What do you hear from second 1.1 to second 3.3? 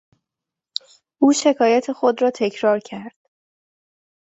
او شکایت خود را تکرار کرد.